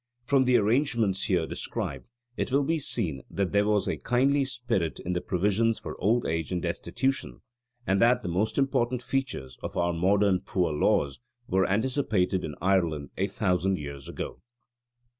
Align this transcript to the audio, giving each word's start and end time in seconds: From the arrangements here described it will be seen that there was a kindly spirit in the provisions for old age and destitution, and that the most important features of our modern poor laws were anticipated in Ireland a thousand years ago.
From 0.25 0.45
the 0.45 0.57
arrangements 0.57 1.25
here 1.25 1.45
described 1.45 2.07
it 2.35 2.51
will 2.51 2.63
be 2.63 2.79
seen 2.79 3.21
that 3.29 3.51
there 3.51 3.67
was 3.67 3.87
a 3.87 3.97
kindly 3.97 4.43
spirit 4.45 4.99
in 4.99 5.13
the 5.13 5.21
provisions 5.21 5.77
for 5.77 5.95
old 6.01 6.25
age 6.25 6.51
and 6.51 6.59
destitution, 6.59 7.41
and 7.85 8.01
that 8.01 8.23
the 8.23 8.27
most 8.27 8.57
important 8.57 9.03
features 9.03 9.59
of 9.61 9.77
our 9.77 9.93
modern 9.93 10.39
poor 10.39 10.73
laws 10.73 11.19
were 11.47 11.69
anticipated 11.69 12.43
in 12.43 12.55
Ireland 12.59 13.11
a 13.15 13.27
thousand 13.27 13.77
years 13.77 14.09
ago. 14.09 14.41